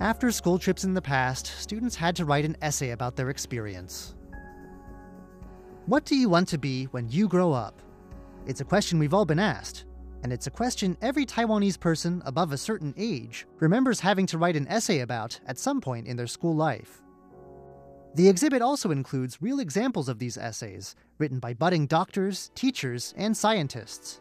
[0.00, 4.16] After school trips in the past, students had to write an essay about their experience.
[5.86, 7.80] What do you want to be when you grow up?
[8.48, 9.84] It's a question we've all been asked,
[10.23, 14.55] and it's a question every Taiwanese person above a certain age remembers having to write
[14.55, 17.01] an essay about at some point in their school life.
[18.15, 23.35] The exhibit also includes real examples of these essays, written by budding doctors, teachers, and
[23.37, 24.19] scientists.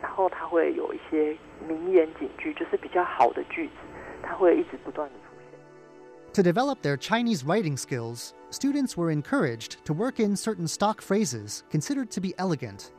[0.00, 1.36] 然后它会有一些
[1.68, 3.74] 名言警句，就是比较好的句子，
[4.22, 5.58] 它会一直不断的出现。
[6.34, 11.62] To develop their Chinese writing skills, students were encouraged to work in certain stock phrases
[11.70, 12.92] considered to be elegant.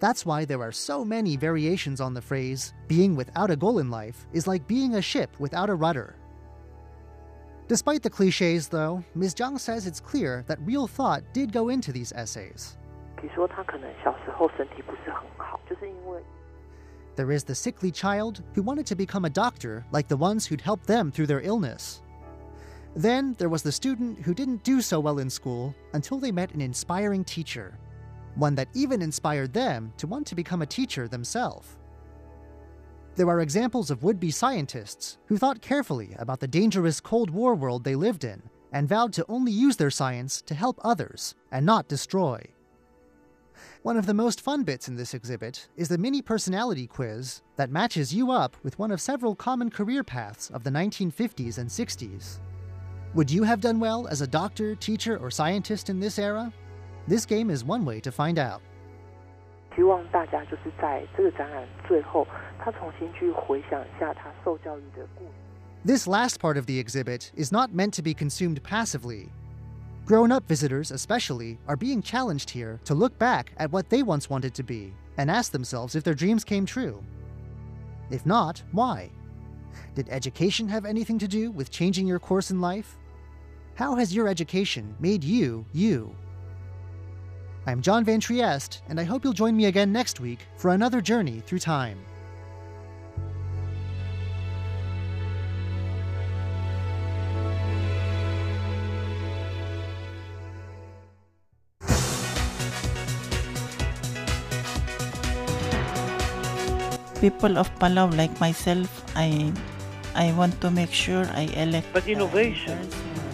[0.00, 3.90] that's why there are so many variations on the phrase, being without a goal in
[3.90, 6.14] life is like being a ship without a rudder.
[7.66, 9.34] Despite the cliches, though, Ms.
[9.34, 12.78] Zhang says it's clear that real thought did go into these essays.
[17.16, 20.60] There is the sickly child who wanted to become a doctor like the ones who'd
[20.60, 22.02] helped them through their illness.
[22.94, 26.54] Then there was the student who didn't do so well in school until they met
[26.54, 27.76] an inspiring teacher
[28.38, 31.76] one that even inspired them to want to become a teacher themselves.
[33.16, 37.54] There are examples of would be scientists who thought carefully about the dangerous Cold War
[37.54, 41.66] world they lived in and vowed to only use their science to help others and
[41.66, 42.40] not destroy.
[43.82, 47.70] One of the most fun bits in this exhibit is the mini personality quiz that
[47.70, 52.38] matches you up with one of several common career paths of the 1950s and 60s.
[53.14, 56.52] Would you have done well as a doctor, teacher, or scientist in this era?
[57.07, 58.61] This game is one way to find out.
[59.75, 62.27] 希望大家就是在这个展览最后，
[62.59, 65.31] 他重新去回想一下他受教育的故事。
[65.85, 69.29] This last part of the exhibit is not meant to be consumed passively.
[70.05, 74.29] Grown up visitors, especially, are being challenged here to look back at what they once
[74.29, 77.01] wanted to be and ask themselves if their dreams came true.
[78.11, 79.09] If not, why?
[79.95, 82.97] Did education have anything to do with changing your course in life?
[83.75, 86.13] How has your education made you, you?
[87.68, 91.02] I'm John Van Trieste, and I hope you'll join me again next week for another
[91.02, 91.98] journey through time.
[107.20, 109.52] people of Palau like myself, I
[110.14, 111.92] I want to make sure I elect.
[111.92, 112.78] But innovation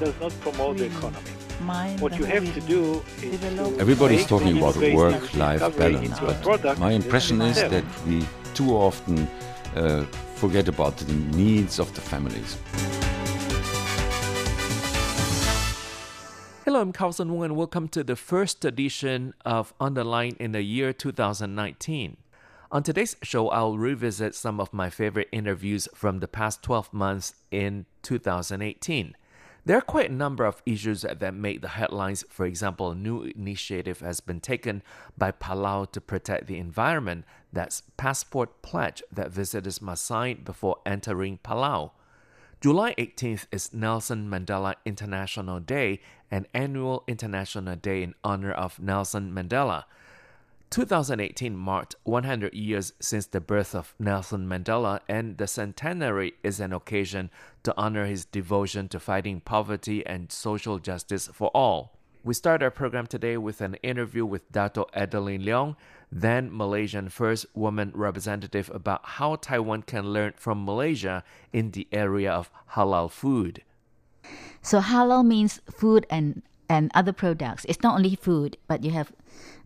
[0.01, 1.34] does not promote the economy.
[1.65, 6.93] Mind What you have to will do is Everybody's talking about work-life balance, but my
[6.93, 9.27] impression is that we too often
[9.75, 12.59] uh, forget about the needs of the families.
[16.67, 20.53] Hello, I'm Carlson Wong, and welcome to the first edition of On the Line in
[20.53, 22.19] the year 2019.
[22.71, 27.35] On today's show, I'll revisit some of my favorite interviews from the past 12 months
[27.51, 29.15] in 2018.
[29.67, 32.23] There are quite a number of issues that made the headlines.
[32.29, 34.83] For example, a new initiative has been taken
[35.17, 37.25] by Palau to protect the environment.
[37.51, 41.93] That's Passport Pledge that visitors must sign before entering Palau.
[42.61, 46.01] July 18th is Nelson Mandela International Day,
[46.31, 49.85] an annual international day in honor of Nelson Mandela.
[50.75, 56.73] 2018 marked 100 years since the birth of Nelson Mandela, and the centenary is an
[56.73, 57.31] occasion
[57.63, 61.97] to honor his devotion to fighting poverty and social justice for all.
[62.25, 65.77] We start our program today with an interview with Dato Adeline Leong,
[66.11, 71.23] then Malaysian first woman representative, about how Taiwan can learn from Malaysia
[71.53, 73.63] in the area of halal food.
[74.61, 77.65] So halal means food and and other products.
[77.69, 79.13] It's not only food, but you have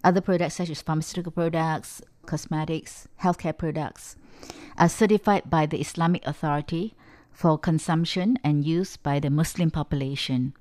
[0.05, 4.16] other products such as pharmaceutical products, cosmetics, healthcare products,
[4.76, 6.94] are certified by the Islamic Authority
[7.32, 10.55] for consumption and use by the Muslim population.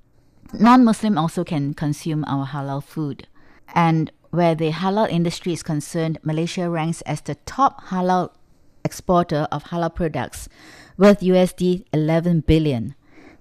[0.52, 3.26] Non-Muslim also can consume our halal food,
[3.74, 8.30] and where the halal industry is concerned, Malaysia ranks as the top halal
[8.84, 10.48] exporter of halal products,
[10.96, 12.94] worth USD 11 billion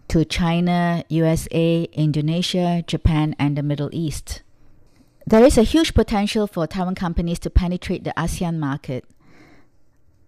[0.10, 4.42] to China, USA, Indonesia, Japan, and the Middle East.
[5.26, 9.04] There is a huge potential for Taiwan companies to penetrate the ASEAN market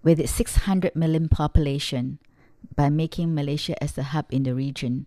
[0.03, 2.19] with its 600 million population
[2.75, 5.05] by making Malaysia as the hub in the region.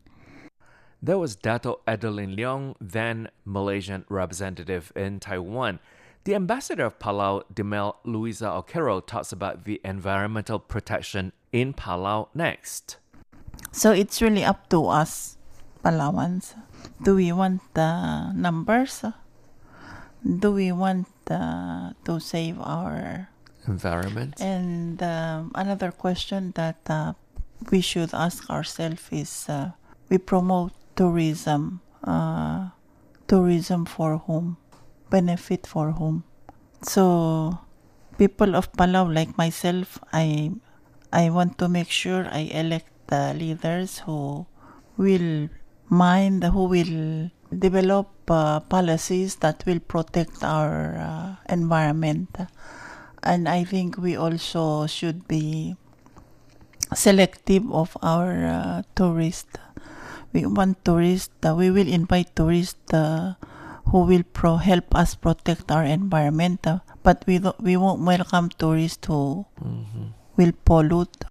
[1.02, 5.80] There was Dato Adeline Leong, then Malaysian representative in Taiwan.
[6.24, 12.98] The ambassador of Palau, Dilmei Louisa Olkeriil, talks about the environmental protection in Palau next.
[13.72, 15.38] So it's really up to us,
[15.82, 16.54] Palauans.
[17.02, 19.04] Do we want the numbers?
[20.22, 23.28] Do we want uh, to save our
[23.66, 24.40] environment?
[24.40, 27.14] And um, another question that uh,
[27.70, 29.72] we should ask ourselves is: uh,
[30.08, 32.68] we promote tourism, uh,
[33.26, 34.58] tourism for whom,
[35.10, 36.24] benefit for whom.
[36.82, 37.58] So,
[38.18, 40.52] people of Palau like myself, I,
[41.12, 44.48] I want to make sure I elect the leaders who
[44.96, 45.52] will
[45.92, 52.32] mind, who will develop uh, policies that will protect our uh, environment.
[53.22, 55.76] And I think we also should be
[56.94, 59.60] selective of our uh, tourists
[60.32, 63.34] we want tourists, uh, we will invite tourists uh,
[63.88, 66.66] who will pro help us protect our environment.
[66.66, 70.16] Uh, but we we won't welcome tourists who mm-hmm.
[70.36, 71.24] will pollute.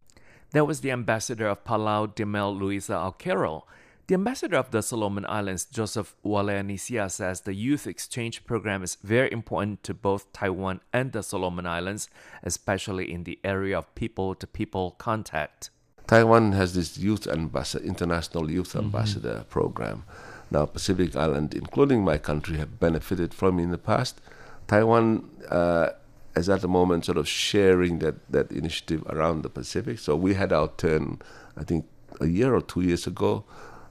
[0.51, 3.63] That was the ambassador of Palau, Dilmei Louisa Olkeriil.
[4.07, 9.31] The ambassador of the Solomon Islands, Joseph Waleanisia, says the youth exchange program is very
[9.31, 12.09] important to both Taiwan and the Solomon Islands,
[12.43, 15.69] especially in the area of people to people contact.
[16.07, 18.87] Taiwan has this youth ambassador, international youth mm-hmm.
[18.87, 20.03] ambassador program.
[20.49, 24.19] Now, Pacific Island, including my country, have benefited from in the past.
[24.67, 25.91] Taiwan uh,
[26.35, 29.99] is at the moment sort of sharing that, that initiative around the Pacific.
[29.99, 31.19] So we had our turn,
[31.57, 31.85] I think,
[32.19, 33.43] a year or two years ago.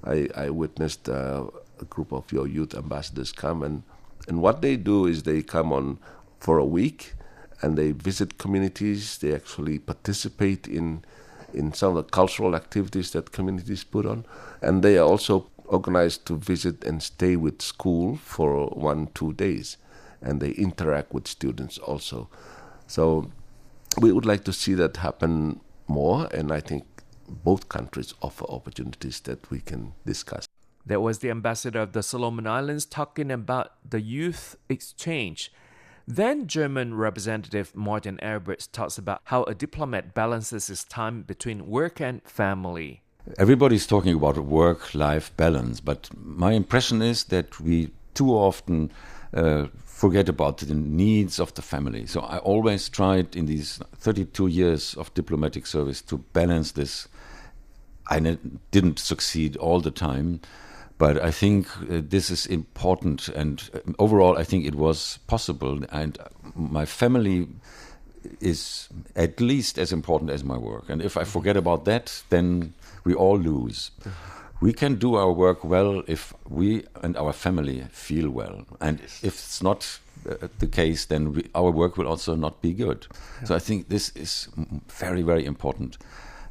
[0.04, 1.44] I, I witnessed uh,
[1.80, 3.82] a group of your youth ambassadors come, and,
[4.28, 5.98] and what they do is they come on
[6.38, 7.14] for a week
[7.62, 9.18] and they visit communities.
[9.18, 11.04] They actually participate in
[11.52, 14.24] in some of the cultural activities that communities put on.
[14.62, 19.76] And they are also organized to visit and stay with school for one, two days.
[20.22, 22.28] And they interact with students also.
[22.86, 23.30] So
[24.00, 26.28] we would like to see that happen more.
[26.32, 26.84] And I think
[27.28, 30.46] both countries offer opportunities that we can discuss.
[30.86, 35.52] That was the ambassador of the Solomon Islands talking about the youth exchange
[36.06, 42.00] then German Representative Martin Eberts talks about how a diplomat balances his time between work
[42.00, 43.02] and family.
[43.38, 48.90] Everybody's talking about work life balance, but my impression is that we too often
[49.34, 52.06] uh, forget about the needs of the family.
[52.06, 57.08] So I always tried in these 32 years of diplomatic service to balance this.
[58.08, 58.38] I
[58.70, 60.40] didn't succeed all the time.
[61.00, 65.80] But I think uh, this is important, and uh, overall, I think it was possible.
[65.90, 66.18] And
[66.54, 67.48] my family
[68.38, 70.90] is at least as important as my work.
[70.90, 72.74] And if I forget about that, then
[73.04, 73.92] we all lose.
[74.60, 78.66] We can do our work well if we and our family feel well.
[78.80, 82.74] And if it's not uh, the case, then we, our work will also not be
[82.74, 83.06] good.
[83.10, 83.44] Yeah.
[83.46, 84.48] So I think this is
[84.88, 85.96] very, very important.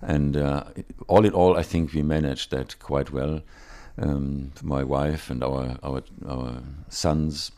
[0.01, 0.63] And uh,
[1.07, 3.41] all in all, I think we managed that quite well
[4.01, 7.51] um, my wife and our our our sons.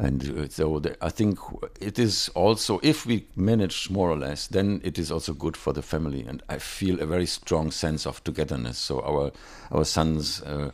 [0.00, 1.38] And uh, so the, I think
[1.78, 5.74] it is also, if we manage more or less, then it is also good for
[5.74, 6.24] the family.
[6.24, 8.78] And I feel a very strong sense of togetherness.
[8.78, 9.30] So our
[9.70, 10.42] our sons.
[10.42, 10.70] Uh,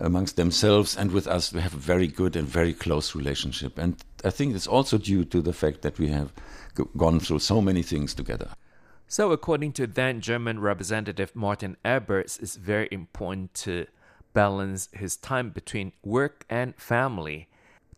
[0.00, 3.78] amongst themselves and with us, we have a very good and very close relationship.
[3.78, 6.32] And I think it's also due to the fact that we have
[6.96, 8.50] gone through so many things together.
[9.06, 13.86] So, according to then German Representative Martin Eberts, it's very important to
[14.34, 17.48] balance his time between work and family.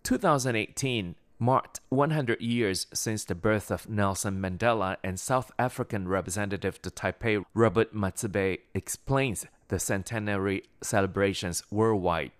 [0.02, 6.90] 2018 marked 100 years since the birth of Nelson Mandela, and South African representative to
[6.90, 12.32] Taipei Robert Matsebe explains the centenary celebrations worldwide.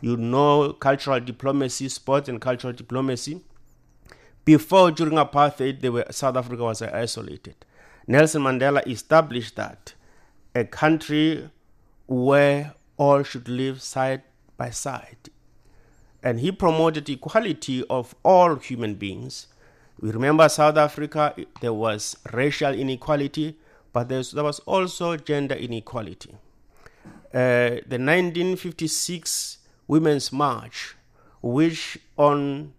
[0.00, 3.42] You know cultural diplomacy, sport and cultural diplomacy.
[4.44, 7.64] Before, during apartheid, were, South Africa was isolated.
[8.06, 9.94] Nelson Mandela established that
[10.54, 11.50] a country
[12.06, 14.22] where all should live side
[14.56, 15.28] by side.
[16.22, 19.46] And he promoted equality of all human beings.
[20.00, 23.58] We remember South Africa, there was racial inequality,
[23.92, 26.34] but there was also gender inequality.
[27.32, 30.96] Uh, the 1956 Women's March,
[31.42, 32.72] which on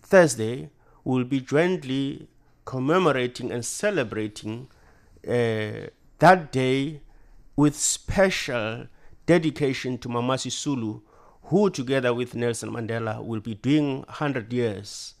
[0.00, 0.70] Thursday
[1.04, 2.28] will be jointly
[2.64, 4.68] commemorating and celebrating
[5.26, 7.00] uh, that day
[7.56, 8.86] with special
[9.26, 11.00] dedication to Mama Sisulu,
[11.48, 15.14] who together with Nelson Mandela will be doing 100 years.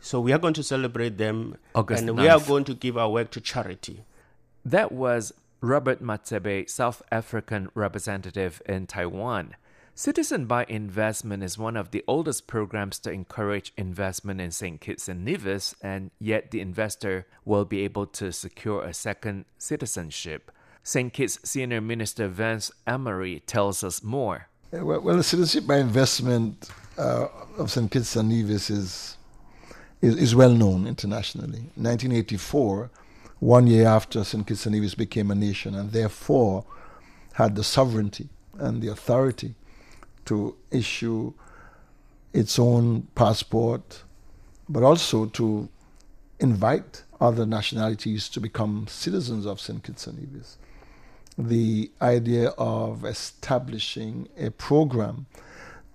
[0.00, 3.10] So we are going to celebrate them August and we are going to give our
[3.10, 4.04] work to charity.
[4.64, 9.56] That was Robert Matsebe, South African representative in Taiwan.
[9.94, 14.80] Citizen by Investment is one of the oldest programs to encourage investment in St.
[14.80, 20.50] Kitts and Nevis, and yet the investor will be able to secure a second citizenship.
[20.82, 21.12] St.
[21.12, 24.48] Kitts Senior Minister Vance Amory tells us more.
[24.72, 27.26] Well, well the citizenship by investment uh,
[27.58, 27.90] of St.
[27.90, 29.16] Kitts and Nevis is,
[30.00, 31.60] is, is well known internationally.
[31.74, 32.90] 1984,
[33.40, 34.46] one year after St.
[34.46, 36.64] Kitts and Nevis became a nation and therefore
[37.32, 39.54] had the sovereignty and the authority
[40.26, 41.32] to issue
[42.32, 44.04] its own passport,
[44.68, 45.68] but also to
[46.38, 49.82] invite other nationalities to become citizens of St.
[49.82, 50.58] Kitts and Nevis.
[51.48, 55.26] The idea of establishing a program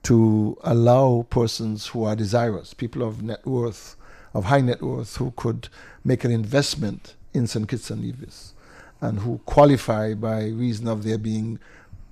[0.03, 3.95] to allow persons who are desirous, people of net worth,
[4.33, 5.69] of high net worth, who could
[6.03, 7.67] make an investment in St.
[7.67, 8.53] Kitts and Nevis
[9.01, 11.59] and who qualify by reason of their being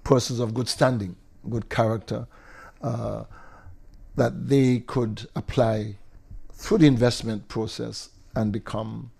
[0.03, 1.15] persons of good standing,
[1.49, 2.27] good character,
[2.81, 3.23] uh,
[4.15, 5.95] that they could apply
[6.51, 9.11] through the investment process and become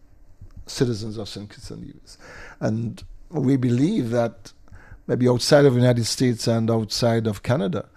[0.66, 1.50] citizens of St.
[1.50, 2.18] Kitts and Nevis.
[2.60, 3.04] And
[3.34, 4.54] we believe that
[5.08, 7.88] maybe outside of the United States and outside of Canada,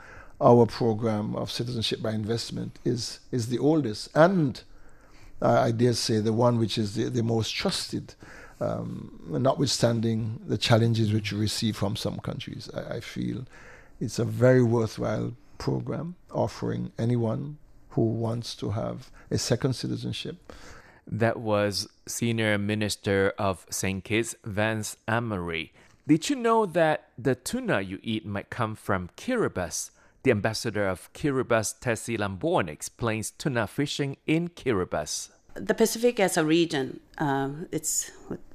[0.40, 4.62] our program of citizenship by investment is, is the oldest and
[5.40, 8.14] uh, I dare say the one which is the, the most trusted,
[8.60, 12.70] um, notwithstanding the challenges which we receive from some countries.
[12.74, 13.46] I, I feel
[14.00, 17.58] it's a very worthwhile program offering anyone
[17.90, 20.52] who wants to have a second citizenship
[21.06, 24.02] That was Senior Minister of St.
[24.04, 25.72] Kitts, Vance Amory.
[26.06, 29.90] Did you know that the tuna you eat might come from Kiribati?
[30.22, 35.30] The ambassador of Kiribati, Tessie Lambourne, explains tuna fishing in Kiribati.
[35.56, 38.10] the Pacific as a region, um, it's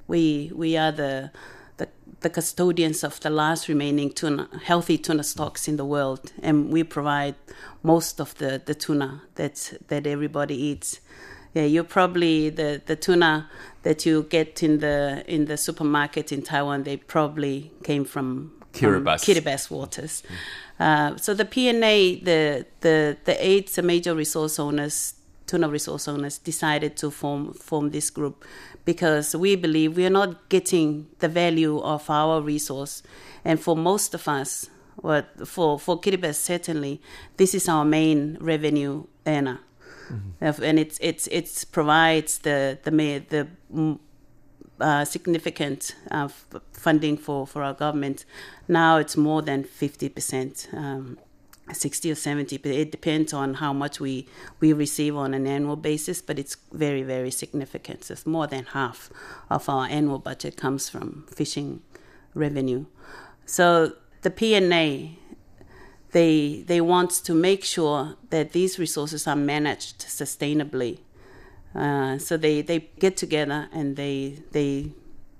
[0.07, 1.31] we we are the,
[1.77, 1.87] the
[2.21, 6.83] the custodians of the last remaining tuna, healthy tuna stocks in the world, and we
[6.83, 7.35] provide
[7.83, 10.99] most of the, the tuna that that everybody eats.
[11.53, 13.49] Yeah, you probably the, the tuna
[13.83, 19.41] that you get in the in the supermarket in Taiwan, they probably came from Kiribati.
[19.41, 20.23] Kiribati waters.
[20.79, 26.95] Uh, so the PNA, the the the eight major resource owners, tuna resource owners, decided
[26.97, 28.45] to form form this group
[28.85, 33.03] because we believe we are not getting the value of our resource,
[33.43, 37.01] and for most of us, what for for Kiribati certainly,
[37.37, 39.59] this is our main revenue earner,
[40.41, 42.91] Of- and it's it's it's provides the the
[43.29, 43.47] the
[44.81, 48.25] uh, significant uh, f- funding for, for our government.
[48.67, 51.19] Now it's more than 50%, um,
[51.71, 54.27] 60 or 70, but it depends on how much we,
[54.59, 58.05] we receive on an annual basis, but it's very, very significant.
[58.05, 59.09] So it's more than half
[59.49, 61.81] of our annual budget comes from fishing
[62.33, 62.85] revenue.
[63.45, 63.93] So
[64.23, 65.17] the PNA,
[66.11, 70.99] they, they want to make sure that these resources are managed sustainably.
[71.73, 74.91] Uh, so they, they get together and they they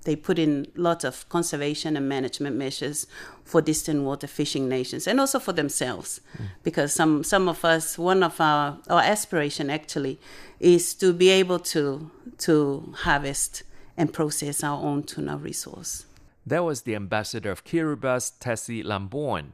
[0.04, 3.06] they put in lots of conservation and management measures
[3.44, 6.20] for distant water fishing nations and also for themselves
[6.62, 10.18] because some some of us one of our our aspiration actually
[10.58, 13.62] is to be able to to harvest
[13.96, 16.06] and process our own tuna resource.
[16.46, 19.52] That was the ambassador of Kiribati, Tessie Lambourne.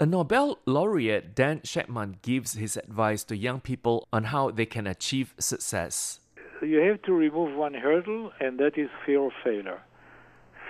[0.00, 4.86] A Nobel laureate, Dan Shechtman, gives his advice to young people on how they can
[4.86, 6.20] achieve success.
[6.62, 9.80] you have to remove one hurdle, and that is fear of failure.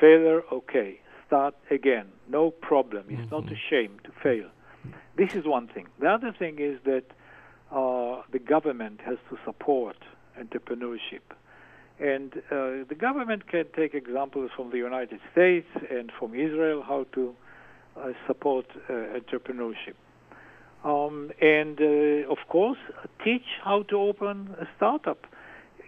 [0.00, 3.04] Failure, okay, start again, no problem.
[3.10, 4.48] It's not a shame to fail.
[5.18, 5.88] This is one thing.
[6.00, 7.04] The other thing is that
[7.70, 9.96] uh, the government has to support
[10.40, 11.26] entrepreneurship.
[12.00, 17.04] And uh, the government can take examples from the United States and from Israel how
[17.12, 17.34] to
[18.26, 19.94] support uh, entrepreneurship.
[20.84, 22.78] Um, and uh, of course,
[23.24, 25.26] teach how to open a startup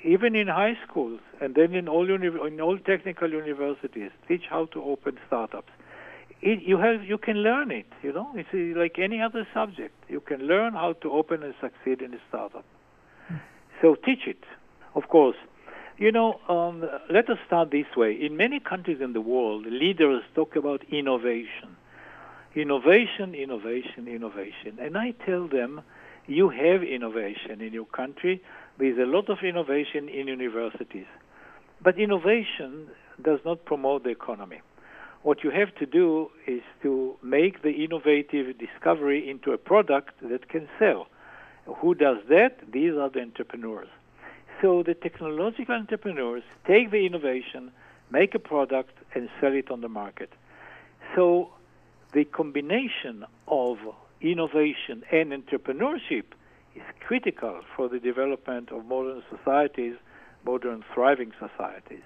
[0.03, 4.67] even in high schools and then in all uni- in all technical universities, teach how
[4.67, 5.73] to open startups.
[6.43, 7.87] It, you have you can learn it.
[8.03, 9.95] You know, it's uh, like any other subject.
[10.09, 12.65] You can learn how to open and succeed in a startup.
[13.83, 14.45] So teach it,
[14.95, 15.37] of course.
[15.99, 18.13] You know, um, let us start this way.
[18.13, 21.77] In many countries in the world, leaders talk about innovation,
[22.55, 25.83] innovation, innovation, innovation, and I tell them,
[26.27, 28.43] you have innovation in your country.
[28.79, 31.07] There is a lot of innovation in universities.
[31.83, 32.89] But innovation
[33.23, 34.61] does not promote the economy.
[35.23, 40.49] What you have to do is to make the innovative discovery into a product that
[40.49, 41.09] can sell.
[41.67, 42.59] Who does that?
[42.73, 43.89] These are the entrepreneurs.
[44.63, 47.71] So the technological entrepreneurs take the innovation,
[48.11, 50.33] make a product, and sell it on the market.
[51.15, 51.51] So
[52.13, 53.79] the combination of
[54.21, 56.25] innovation and entrepreneurship
[56.75, 59.95] is critical for the development of modern societies,
[60.45, 62.03] modern thriving societies.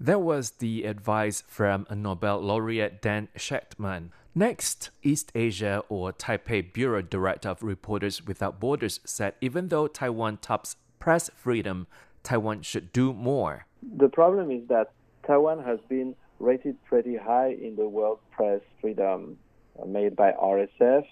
[0.00, 4.08] That was the advice from Nobel laureate Dan Shechtman.
[4.34, 10.38] Next, East Asia or Taipei Bureau Director of Reporters Without Borders said even though Taiwan
[10.38, 11.86] tops press freedom,
[12.22, 13.66] Taiwan should do more.
[13.82, 14.92] The problem is that
[15.26, 19.38] Taiwan has been rated pretty high in the world press freedom
[19.86, 21.04] made by RSF.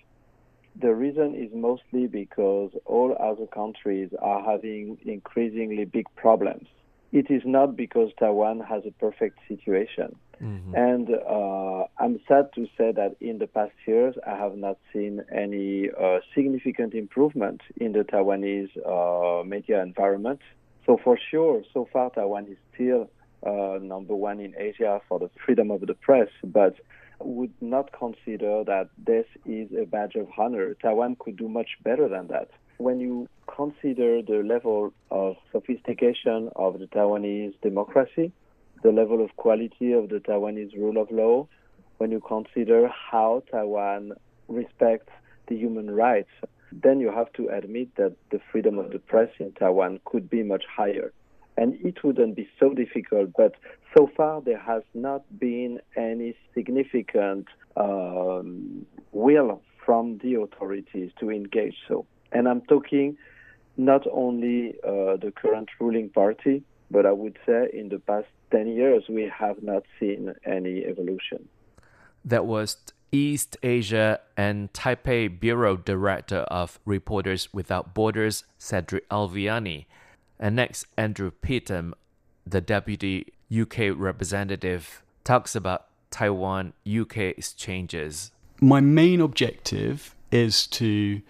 [0.81, 6.67] The reason is mostly because all other countries are having increasingly big problems.
[7.13, 10.17] It is not because Taiwan has a perfect situation.
[10.41, 10.75] Mm-hmm.
[10.75, 15.23] And uh, I'm sad to say that in the past years, I have not seen
[15.35, 20.41] any uh, significant improvement in the Taiwanese uh, media environment.
[20.87, 23.11] So, for sure, so far, Taiwan is still
[23.47, 26.77] uh, number one in Asia for the freedom of the press, but
[27.21, 30.75] would not consider that this is a badge of honor.
[30.75, 32.51] Taiwan could do much better than that.
[32.79, 38.33] When you consider the level of sophistication of the Taiwanese democracy,
[38.83, 41.47] the level of quality of the Taiwanese rule of law,
[41.99, 44.13] when you consider how Taiwan
[44.49, 45.13] respects
[45.49, 46.31] the human rights,
[46.73, 50.43] then you have to admit that the freedom of the press in Taiwan could be
[50.43, 51.13] much higher
[51.57, 53.31] and it wouldn't be so difficult.
[53.37, 53.55] But
[53.97, 61.77] so far, there has not been any significant um, will from the authorities to engage
[61.89, 62.07] so.
[62.33, 63.17] And I'm talking
[63.77, 68.69] not only uh, the current ruling party, but I would say in the past 10
[68.69, 71.49] years, we have not seen any evolution.
[72.25, 72.77] That was
[73.13, 79.87] East Asia and Taipei Bureau Director of Reporters Without Borders, Cedric Alviani.
[80.41, 81.93] And next, Andrew Peatham,
[82.47, 88.33] the deputy UK representative, talks about Taiwan UK exchanges.
[88.61, 91.21] My main objective is to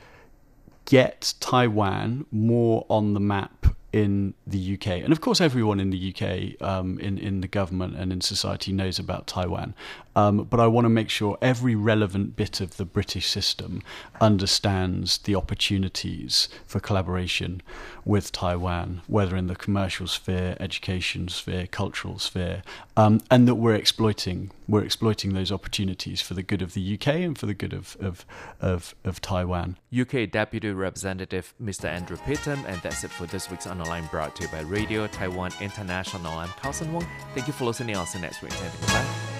[0.84, 4.86] get Taiwan more on the map in the UK.
[4.86, 8.72] And of course, everyone in the UK, um, in, in the government and in society,
[8.72, 9.74] knows about Taiwan.
[10.16, 13.82] Um, but I want to make sure every relevant bit of the British system
[14.20, 17.62] understands the opportunities for collaboration
[18.04, 22.62] with Taiwan, whether in the commercial sphere, education sphere, cultural sphere,
[22.96, 27.08] um, and that we're exploiting we're exploiting those opportunities for the good of the UK
[27.08, 28.24] and for the good of of,
[28.60, 29.76] of, of Taiwan.
[29.96, 31.86] UK Deputy Representative Mr.
[31.86, 34.60] Andrew Peatham, and that's it for this week's On the Line brought to you by
[34.60, 36.32] Radio Taiwan International.
[36.32, 37.06] I'm Carlson Wong.
[37.34, 37.96] Thank you for listening.
[37.96, 38.52] I'll see you next week.
[38.86, 39.39] Bye.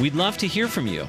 [0.00, 1.08] We'd love to hear from you.